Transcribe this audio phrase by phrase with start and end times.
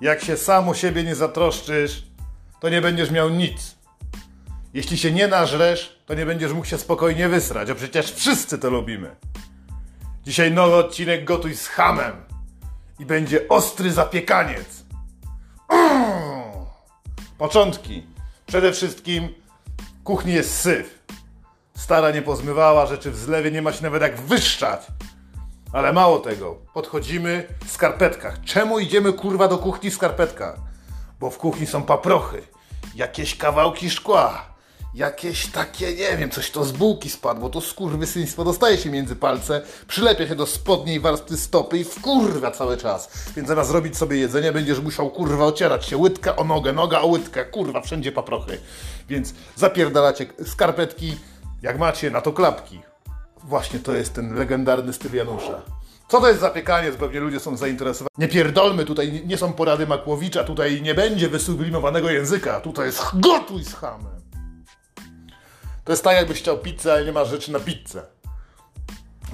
[0.00, 2.02] Jak się sam o siebie nie zatroszczysz,
[2.60, 3.76] to nie będziesz miał nic.
[4.74, 8.70] Jeśli się nie nażresz, to nie będziesz mógł się spokojnie wysrać, a przecież wszyscy to
[8.70, 9.16] lubimy.
[10.24, 12.12] Dzisiaj nowy odcinek Gotuj z hamem
[12.98, 14.84] i będzie ostry zapiekaniec.
[15.68, 16.10] Mm.
[17.38, 18.06] Początki.
[18.46, 19.28] Przede wszystkim
[20.04, 20.98] kuchni jest syf.
[21.76, 24.86] Stara nie pozmywała rzeczy w zlewie, nie ma się nawet jak wyszczać.
[25.72, 28.40] Ale mało tego, podchodzimy w skarpetkach.
[28.44, 30.56] Czemu idziemy kurwa do kuchni w skarpetkach?
[31.20, 32.42] Bo w kuchni są paprochy,
[32.94, 34.44] jakieś kawałki szkła,
[34.94, 39.62] jakieś takie, nie wiem, coś to z bułki spadło, to skurwysyństwo dostaje się między palce,
[39.88, 43.10] przylepia się do spodniej warstwy stopy i wkurwa cały czas.
[43.36, 47.06] Więc zamiast zrobić sobie jedzenie, będziesz musiał kurwa ocierać się łydka o nogę, noga o
[47.06, 48.60] łydkę, kurwa, wszędzie paprochy.
[49.08, 51.16] Więc zapierdalacie skarpetki,
[51.62, 52.89] jak macie, na to klapki.
[53.44, 55.62] Właśnie to jest ten legendarny styl Janusza.
[56.08, 56.96] Co to jest zapiekaniec?
[56.96, 58.10] Pewnie ludzie są zainteresowani.
[58.18, 63.64] Nie pierdolmy, tutaj nie są porady Makłowicza, tutaj nie będzie wysublimowanego języka, tutaj jest gotuj
[63.64, 64.20] z hamem.
[65.84, 68.02] To jest tak, jakbyś chciał pizzę, ale nie masz rzeczy na pizzę.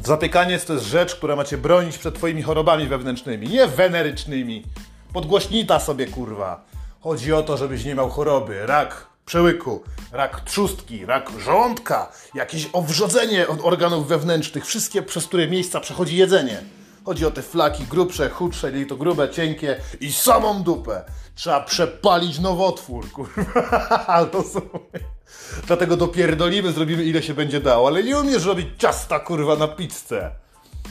[0.05, 4.65] Zapiekaniec to jest rzecz, która macie bronić przed twoimi chorobami wewnętrznymi, nie wenerycznymi.
[5.13, 6.65] Podgłośnita sobie, kurwa.
[7.01, 9.83] Chodzi o to, żebyś nie miał choroby, rak przełyku,
[10.13, 16.63] rak trzustki, rak żołądka, jakieś owrzodzenie od organów wewnętrznych, wszystkie, przez które miejsca przechodzi jedzenie.
[17.05, 21.05] Chodzi o te flaki grubsze, chudsze, nie to grube, cienkie i samą dupę.
[21.35, 24.17] Trzeba przepalić nowotwór, kurwa.
[25.67, 27.89] Dlatego dopierdolimy, zrobimy ile się będzie dało.
[27.89, 30.31] Ale nie umiesz robić ciasta, kurwa, na pizzę.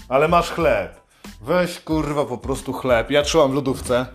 [0.10, 1.02] Ale masz chleb.
[1.42, 3.12] Weź, kurwa, po prostu chleb.
[3.12, 4.06] Ja trzymam w lodówce.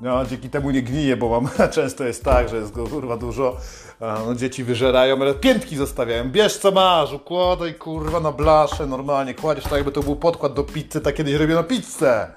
[0.00, 3.56] No, dzięki temu nie gnije, bo mam często jest tak, że jest go kurwa dużo.
[4.00, 6.30] No, dzieci wyżerają, ale piętki zostawiają.
[6.30, 9.34] Bierz co masz, układaj kurwa na blaszę normalnie.
[9.34, 12.30] Kładziesz tak, jakby to był podkład do pizzy, tak kiedyś robiono pizzę.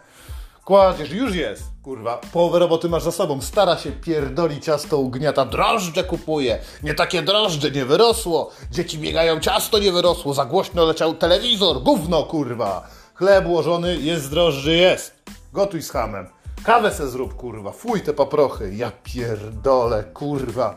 [0.66, 2.22] Kładziesz, już jest, kurwa.
[2.34, 3.42] Połowę roboty masz za sobą.
[3.42, 5.46] Stara się pierdoli ciasto, ugniata.
[5.46, 6.60] Drożdże kupuje.
[6.84, 8.52] Nie takie drożdże, nie wyrosło.
[8.72, 10.34] Dzieci biegają, ciasto nie wyrosło.
[10.34, 11.84] Za głośno leciał telewizor.
[11.84, 12.88] Gówno, kurwa.
[13.16, 15.16] Chleb ułożony, jest drożdży, jest.
[15.54, 16.37] Gotuj z hamem.
[16.68, 17.72] Kawę se zrób, kurwa.
[17.72, 18.76] Fuj te paprochy.
[18.76, 20.76] Ja pierdolę, kurwa.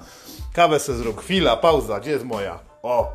[0.52, 1.20] Kawę se zrób.
[1.20, 2.00] Chwila, pauza.
[2.00, 2.58] Gdzie jest moja?
[2.82, 3.12] O.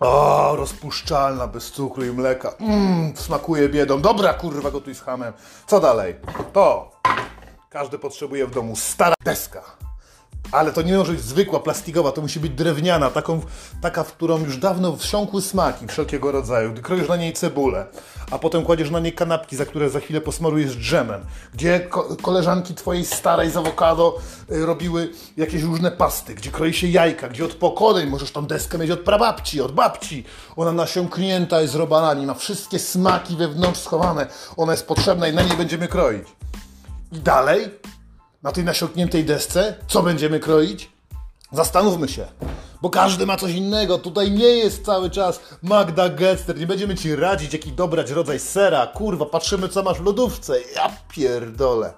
[0.00, 2.54] O, rozpuszczalna, bez cukru i mleka.
[2.60, 4.00] Mmm, smakuje biedą.
[4.00, 5.32] Dobra, kurwa, gotuj z hamem.
[5.66, 6.16] Co dalej?
[6.52, 6.90] To.
[7.70, 9.62] Każdy potrzebuje w domu stara deska.
[10.52, 13.40] Ale to nie może być zwykła, plastikowa, to musi być drewniana, taką,
[13.80, 16.72] taka, w którą już dawno wsiąkły smaki wszelkiego rodzaju.
[16.72, 17.86] Gdy kroisz na niej cebulę,
[18.30, 21.20] a potem kładziesz na niej kanapki, za które za chwilę posmarujesz dżemem.
[21.54, 24.18] Gdzie ko koleżanki twojej starej z awokado
[24.50, 28.78] y, robiły jakieś różne pasty, gdzie kroi się jajka, gdzie od pokoleń możesz tą deskę
[28.78, 30.24] mieć od prababci, od babci.
[30.56, 34.26] Ona nasiąknięta jest robalami, ma wszystkie smaki wewnątrz schowane.
[34.56, 36.28] Ona jest potrzebna i na niej będziemy kroić.
[37.12, 37.70] I dalej
[38.42, 40.90] na tej nasiąkniętej desce, co będziemy kroić?
[41.52, 42.26] Zastanówmy się,
[42.82, 43.98] bo każdy ma coś innego.
[43.98, 46.58] Tutaj nie jest cały czas Magda Gester.
[46.58, 48.86] Nie będziemy ci radzić, jaki dobrać rodzaj sera.
[48.86, 50.60] Kurwa, patrzymy, co masz w lodówce.
[50.74, 51.92] Ja pierdolę.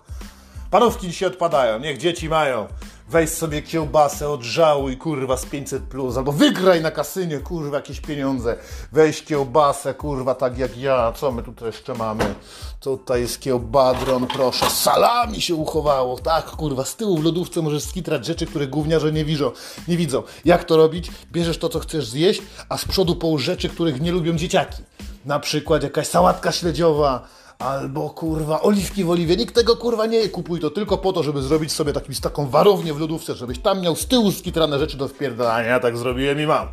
[0.70, 2.66] Panówki dzisiaj odpadają, niech dzieci mają.
[3.10, 7.76] Weź sobie kiełbasę od żału i kurwa z 500 plus, albo wygraj na kasynie, kurwa,
[7.76, 8.56] jakieś pieniądze.
[8.92, 11.12] Weź kiełbasę, kurwa, tak jak ja.
[11.12, 12.34] Co my tutaj jeszcze mamy?
[12.80, 14.70] Tutaj jest kiełbadron, proszę.
[14.70, 16.84] Salami się uchowało, tak, kurwa.
[16.84, 19.50] Z tyłu w lodówce możesz skitrać rzeczy, które gówniarze nie widzą.
[19.88, 20.22] Nie widzą.
[20.44, 21.10] Jak to robić?
[21.32, 24.82] Bierzesz to, co chcesz zjeść, a z przodu połóż rzeczy, których nie lubią dzieciaki.
[25.24, 29.36] Na przykład jakaś sałatka śledziowa, albo kurwa oliwki w oliwie.
[29.36, 30.28] Nikt tego kurwa nie je.
[30.28, 33.80] Kupuj to tylko po to, żeby zrobić sobie takim, taką warownię w lodówce, żebyś tam
[33.80, 35.80] miał z tyłu skitrane rzeczy do wpierdalania.
[35.80, 36.68] Tak zrobiłem i mam.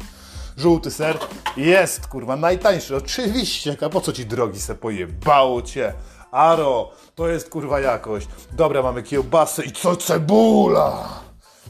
[0.57, 1.17] Żółty ser
[1.57, 2.95] jest kurwa najtańszy.
[2.95, 5.93] Oczywiście, a po co ci drogi se pojebało cię?
[6.31, 8.27] Aro, to jest kurwa jakość.
[8.51, 11.09] Dobra, mamy kiełbasę i co cebula?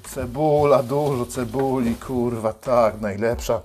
[0.09, 3.62] Cebula, dużo cebuli, kurwa, tak, najlepsza.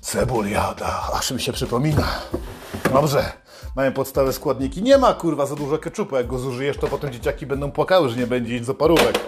[0.00, 2.08] Cebuliada, aż mi się przypomina.
[2.92, 3.43] Dobrze.
[3.76, 4.82] Mają podstawowe składniki.
[4.82, 6.16] Nie ma kurwa za dużo keczupu.
[6.16, 9.20] Jak go zużyjesz, to potem dzieciaki będą płakały, że nie będzie nic do parówek.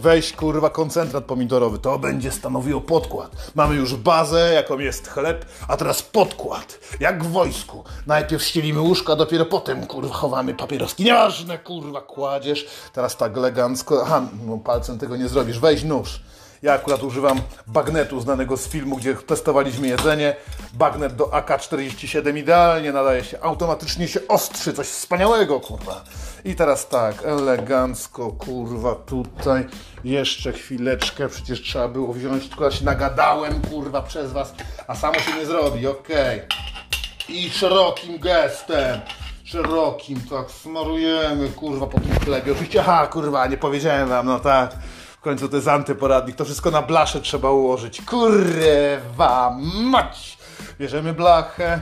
[0.00, 3.52] Weź kurwa koncentrat pomidorowy, to będzie stanowiło podkład.
[3.54, 6.78] Mamy już bazę, jaką jest chleb, a teraz podkład.
[7.00, 7.84] Jak w wojsku.
[8.06, 11.04] Najpierw ścielimy łóżka, dopiero potem kurwa chowamy papieroski.
[11.04, 12.66] Nieważne kurwa kładziesz.
[12.92, 14.02] Teraz tak elegancko.
[14.02, 15.58] Aha, no palcem tego nie zrobisz.
[15.58, 16.20] Weź nóż.
[16.62, 20.36] Ja akurat używam bagnetu znanego z filmu, gdzie testowaliśmy jedzenie.
[20.74, 26.04] Bagnet do AK-47 idealnie nadaje się, automatycznie się ostrzy, coś wspaniałego, kurwa.
[26.44, 29.66] I teraz tak, elegancko, kurwa, tutaj
[30.04, 34.54] jeszcze chwileczkę, przecież trzeba było wziąć, tylko ja się nagadałem, kurwa, przez was,
[34.86, 36.38] a samo się nie zrobi, okej.
[36.38, 37.36] Okay.
[37.36, 39.00] I szerokim gestem
[39.48, 42.52] szerokim, tak smarujemy, kurwa, po tym chlebie.
[42.52, 44.76] Oczywiście, ha, kurwa, nie powiedziałem wam, no tak.
[45.18, 48.02] W końcu to jest antyporadnik, to wszystko na blaszę trzeba ułożyć.
[48.02, 50.38] Kurwa mać!
[50.78, 51.80] Bierzemy blachę,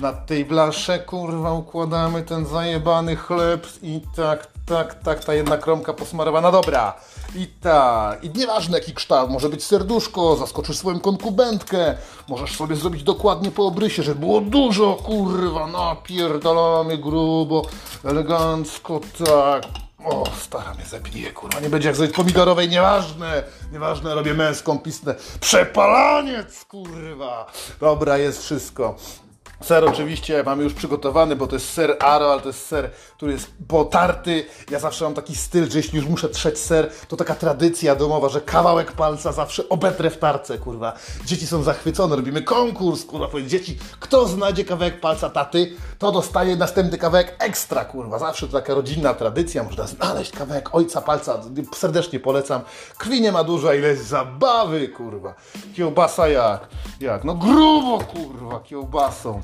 [0.00, 5.92] na tej blasze, kurwa, układamy ten zajebany chleb i tak, tak, tak, ta jedna kromka
[5.92, 6.94] posmarowana, dobra.
[7.36, 11.96] I tak, i nieważne jaki kształt, może być serduszko, zaskoczysz swoją konkubentkę,
[12.28, 17.62] możesz sobie zrobić dokładnie po obrysie, żeby było dużo, kurwa, napierdalamy grubo,
[18.04, 19.83] elegancko, tak.
[20.04, 23.42] O, stara mnie zabije, kurwa, nie będzie jak zrobić pomidorowej, nieważne,
[23.72, 25.14] nieważne, robię męską pistę.
[25.40, 27.46] Przepalaniec, kurwa.
[27.80, 28.96] Dobra, jest wszystko.
[29.60, 33.32] Ser oczywiście mamy już przygotowany, bo to jest ser Aro, ale to jest ser, który
[33.32, 34.46] jest potarty.
[34.70, 38.28] Ja zawsze mam taki styl, że jeśli już muszę trzeć ser, to taka tradycja domowa,
[38.28, 40.92] że kawałek palca zawsze obetrę w tarce, kurwa.
[41.24, 46.56] Dzieci są zachwycone, robimy konkurs, kurwa, powiedz dzieci, kto znajdzie kawałek palca taty, to dostaje
[46.56, 48.18] następny kawałek ekstra, kurwa.
[48.18, 51.40] Zawsze to taka rodzinna tradycja, można znaleźć kawałek ojca palca,
[51.74, 52.60] serdecznie polecam.
[52.98, 55.34] Krwi nie ma dużo, ile zabawy, kurwa.
[55.76, 56.68] Kiełbasa jak?
[57.00, 57.24] Jak?
[57.24, 59.42] No grubo, kurwa, kiełbasą.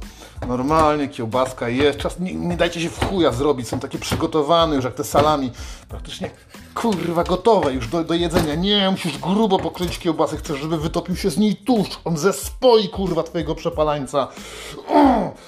[0.48, 1.98] Normalnie kiełbaska jest.
[1.98, 3.68] Czas, nie, nie dajcie się w chuja zrobić.
[3.68, 5.50] Są takie przygotowane już jak te salami.
[5.88, 6.30] Praktycznie
[6.74, 8.54] kurwa gotowe już do, do jedzenia.
[8.54, 10.36] Nie, musisz grubo pokryć kiełbasę.
[10.36, 12.00] Chcesz, żeby wytopił się z niej tłuszcz.
[12.04, 14.28] On zespoi kurwa twojego przepalańca.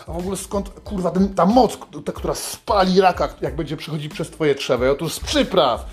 [0.06, 4.12] A w ogóle skąd kurwa ten, ta moc, ta, która spali raka, jak będzie przechodzić
[4.12, 4.90] przez twoje trzewo?
[4.90, 5.86] Otóż z przypraw.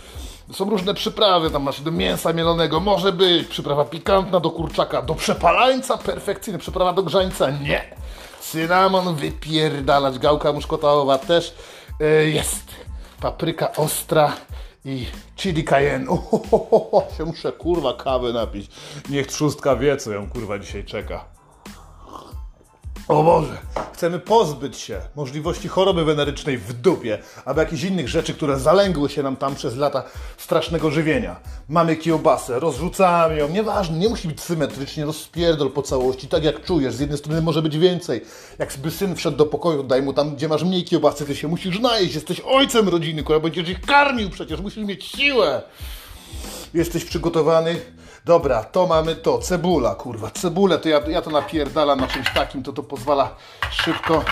[0.54, 5.16] Są różne przyprawy, tam masz do mięsa mielonego, może być przyprawa pikantna do kurczaka, do
[5.16, 7.96] przepalańca perfekcyjny, przyprawa do grzańca nie.
[8.40, 11.56] Cynamon wypierdalać, gałka muszkotałowa też
[12.00, 12.64] yy, jest.
[13.22, 14.34] Papryka ostra
[14.86, 15.06] i
[15.36, 16.12] chili cayenne.
[16.14, 18.72] Ohohoho, się muszę kurwa kawy napić.
[19.10, 21.39] Niech trzustka wie, co ją kurwa dzisiaj czeka.
[23.10, 23.58] O Boże,
[23.94, 29.24] chcemy pozbyć się możliwości choroby wenerycznej w dupie, albo jakichś innych rzeczy, które zalęgły się
[29.24, 30.04] nam tam przez lata
[30.38, 31.40] strasznego żywienia.
[31.70, 36.94] Mamy kiełbasę, rozrzucamy ją, nieważne, nie musi być symetrycznie, rozpierdol po całości, tak jak czujesz.
[36.94, 38.22] Z jednej strony może być więcej.
[38.60, 41.80] Jakby syn wszedł do pokoju, daj mu tam, gdzie masz mniej kiełbasy, ty się musisz
[41.80, 45.62] najeść, jesteś ojcem rodziny, która będziesz ich karmił przecież, musisz mieć siłę.
[46.74, 47.82] Jesteś przygotowany?
[48.26, 52.64] Dobra, to mamy to, cebula, kurwa, cebulę, to ja, ja to napierdalam na czymś takim,
[52.64, 53.36] to to pozwala
[53.72, 54.24] szybko,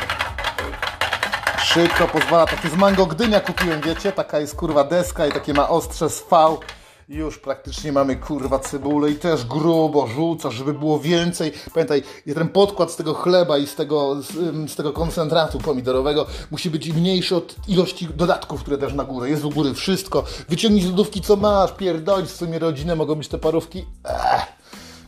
[1.63, 5.69] szybko pozwala, takie z mango Gdynia kupiłem, wiecie, taka jest kurwa deska i takie ma
[5.69, 6.57] ostrze z V,
[7.09, 11.51] już praktycznie mamy kurwa cebulę i też grubo rzuca, żeby było więcej.
[11.73, 12.03] Pamiętaj,
[12.35, 14.27] ten podkład z tego chleba i z tego, z,
[14.71, 19.29] z, tego koncentratu pomidorowego musi być mniejszy od ilości dodatków, które też na górę.
[19.29, 20.23] Jest u góry wszystko.
[20.49, 23.85] Wyciągnij z lodówki co masz, pierdolić w sumie rodzinę, mogą być te parówki.
[24.03, 24.45] Ech,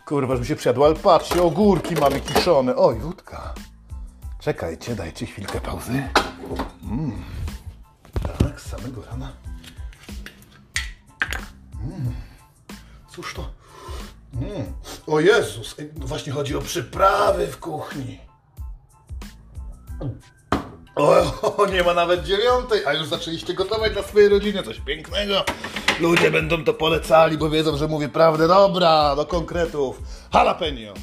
[0.05, 2.75] kurwa, żeby się przyjadło, ale patrzcie, ogórki mamy kiszone.
[2.75, 3.53] Oj, wódka.
[4.39, 6.03] Czekajcie, dajcie chwilkę pauzy.
[6.83, 7.23] Mm.
[8.39, 9.48] Tak, z samego rana.
[11.83, 12.13] Mm.
[13.09, 13.49] Cóż to?
[14.33, 14.73] Mm.
[15.07, 18.19] O Jezus, właśnie chodzi o przyprawy w kuchni.
[20.95, 25.43] O, nie ma nawet dziewiątej, a już zaczęliście gotować dla swojej rodziny coś pięknego.
[25.99, 28.47] Ludzie będą to polecali, bo wiedzą, że mówię prawdę.
[28.47, 30.01] Dobra, do konkretów.
[30.33, 30.93] Jalapeno.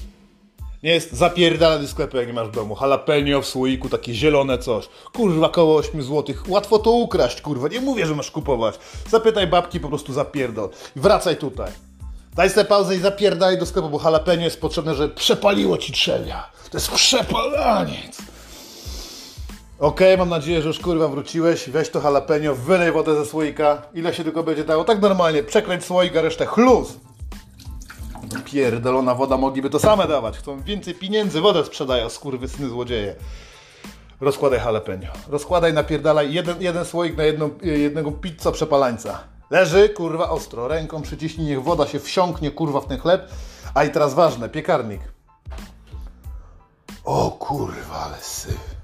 [0.86, 2.76] Nie jest zapierdalany sklepy, jak nie masz w domu.
[2.80, 4.88] Jalapeno w słoiku, takie zielone coś.
[5.12, 6.34] Kurwa, koło 8 zł.
[6.48, 7.68] Łatwo to ukraść, kurwa.
[7.68, 8.74] Nie mówię, że masz kupować.
[9.10, 10.68] Zapytaj babki, po prostu zapierdol.
[10.96, 11.70] Wracaj tutaj.
[12.34, 16.50] Daj sobie pauzę i zapierdaj do sklepu, bo jalapeno jest potrzebne, że przepaliło ci trzewia.
[16.70, 18.18] To jest przepalaniec.
[19.78, 21.70] Okej, okay, mam nadzieję, że już kurwa wróciłeś.
[21.70, 23.82] Weź to jalapeno, wylej wodę ze słoika.
[23.94, 24.84] Ile się tylko będzie dało.
[24.84, 26.88] Tak normalnie, przekręć słoik, a resztę chluz.
[28.44, 30.38] Pierdolona woda, mogliby to same dawać.
[30.38, 32.08] Chcą więcej pieniędzy, wodę sprzedają,
[32.48, 33.14] syny złodzieje.
[34.20, 35.06] Rozkładaj jalapeno.
[35.28, 39.18] Rozkładaj, napierdalaj jeden, jeden słoik na jedną, jednego pizza przepalańca.
[39.50, 40.68] Leży, kurwa, ostro.
[40.68, 43.30] Ręką przyciśnij, niech woda się wsiąknie, kurwa, w ten chleb.
[43.74, 45.00] A i teraz ważne, piekarnik.
[47.04, 48.76] O kurwa, ale syf.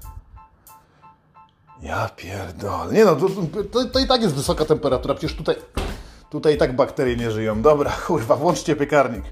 [1.81, 2.93] Ja pierdolę.
[2.93, 3.27] Nie no, to,
[3.71, 5.13] to, to, i tak jest wysoka temperatura.
[5.13, 5.55] Przecież tutaj,
[6.33, 7.61] tutaj i tak bakterie nie żyją.
[7.61, 9.23] Dobra, kurwa, włączcie piekarnik.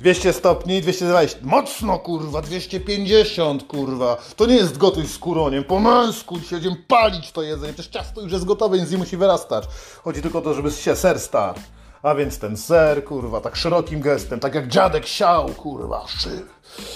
[0.00, 1.38] 200 stopni, 220.
[1.42, 4.16] Mocno, kurwa, 250, kurwa.
[4.36, 5.64] To nie jest gotuj z kuroniem.
[5.64, 7.72] Po męsku siedzimy palić to jedzenie.
[7.72, 9.64] Przecież ciasto już jest gotowe, więc nie musi wyrastać.
[10.04, 11.58] Chodzi tylko o to, żeby się ser starł.
[12.02, 16.48] A więc ten ser, kurwa, tak szerokim gestem, tak jak dziadek siał, kurwa, syp,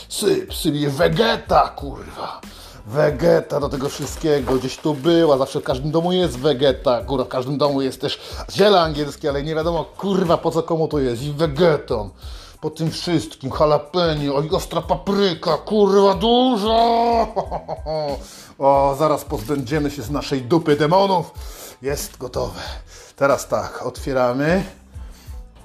[0.08, 2.40] syp, syp, wegeta, kurwa.
[2.90, 7.28] Wegeta do tego wszystkiego, gdzieś tu była, zawsze w każdym domu jest wegeta, kurwa, w
[7.28, 8.20] każdym domu jest też
[8.50, 12.10] ziele angielskie, ale nie wiadomo, kurwa, po co komu to jest, i wegeton.
[12.60, 16.76] po tym wszystkim, jalapeno, i ostra papryka, kurwa dużo!
[18.58, 21.32] O, zaraz pozbędziemy się z naszej dupy demonów.
[21.82, 22.60] Jest gotowe.
[23.16, 24.64] Teraz tak, otwieramy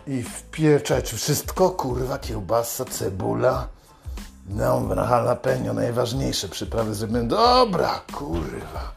[0.07, 3.67] i wpieczać wszystko, kurwa, kiełbasa, cebula.
[4.49, 7.27] No, na jalapeno, najważniejsze przyprawy zrobimy.
[7.27, 8.91] Dobra, kurwa.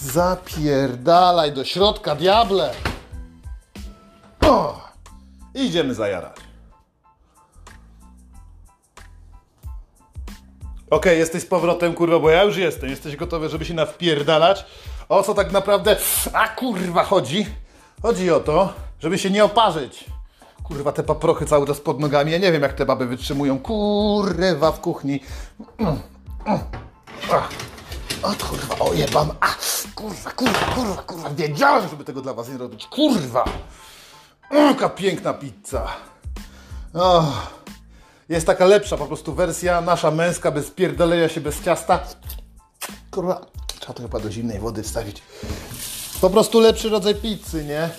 [0.00, 2.70] Zapierdalaj do środka, diable!
[4.46, 4.80] O!
[5.54, 6.36] Idziemy zajarać.
[10.90, 12.90] Okej, jesteś z powrotem, kurwa, bo ja już jestem.
[12.90, 14.66] Jesteś gotowy, żeby się nawpierdalać?
[15.08, 15.96] O co tak naprawdę,
[16.32, 17.46] a kurwa, chodzi?
[18.02, 20.04] Chodzi o to, żeby się nie oparzyć.
[20.70, 22.32] Kurwa, te paprochy cały czas pod nogami.
[22.32, 23.58] Ja nie wiem, jak te baby wytrzymują.
[23.58, 25.20] Kurwa, w kuchni.
[28.22, 29.30] O kurwa, o jebam.
[29.40, 29.46] A,
[29.94, 31.30] kurwa, kurwa, kurwa, kurwa.
[31.30, 32.86] Wiedziałem, żeby tego dla was nie robić.
[32.86, 33.44] Kurwa.
[34.50, 35.88] Jaka piękna pizza.
[38.28, 42.00] Jest taka lepsza po prostu wersja, nasza męska, bez pierdolenia się, bez ciasta.
[43.10, 43.40] Kurwa,
[43.80, 45.22] trzeba to chyba do zimnej wody wstawić.
[46.20, 47.90] Po prostu lepszy rodzaj pizzy, nie?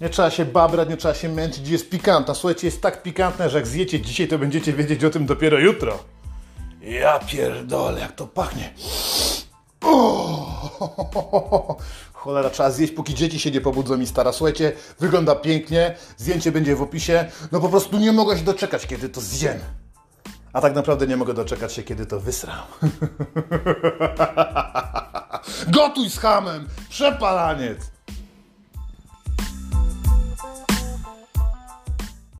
[0.00, 2.34] Nie trzeba się babrać, nie trzeba się męczyć, jest pikanta.
[2.34, 5.98] Słuchajcie, jest tak pikantne, że jak zjecie dzisiaj, to będziecie wiedzieć o tym dopiero jutro.
[6.82, 8.74] Ja pierdolę, jak to pachnie.
[12.12, 14.32] Cholera, trzeba zjeść, póki dzieci się nie pobudzą i stara.
[14.32, 17.24] Słuchajcie, wygląda pięknie, zdjęcie będzie w opisie.
[17.52, 19.58] No po prostu nie mogę się doczekać, kiedy to zjem.
[20.52, 22.62] A tak naprawdę nie mogę doczekać się, kiedy to wysram.
[25.74, 26.68] Gotuj z hamem!
[26.88, 27.97] Przepalaniec!